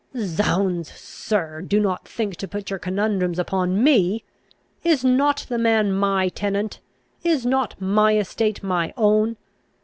"Zounds, 0.17 0.89
sir, 0.93 1.61
do 1.61 1.79
not 1.79 2.07
think 2.07 2.35
to 2.37 2.47
put 2.47 2.71
your 2.71 2.79
conundrums 2.79 3.37
upon 3.37 3.83
me! 3.83 4.23
Is 4.83 5.05
not 5.05 5.45
the 5.47 5.59
man 5.59 5.93
my 5.93 6.29
tenant? 6.29 6.79
Is 7.23 7.45
not 7.45 7.79
my 7.79 8.17
estate 8.17 8.63
my 8.63 8.95
own? 8.97 9.37